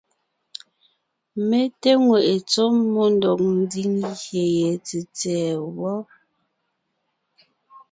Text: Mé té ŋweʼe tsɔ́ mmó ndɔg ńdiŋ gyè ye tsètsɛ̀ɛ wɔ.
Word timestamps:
Mé 1.47 1.59
té 1.81 1.91
ŋweʼe 2.05 2.33
tsɔ́ 2.49 2.67
mmó 2.77 3.03
ndɔg 3.15 3.39
ńdiŋ 3.59 3.89
gyè 4.21 4.43
ye 4.57 4.69
tsètsɛ̀ɛ 4.85 5.49
wɔ. 5.77 5.93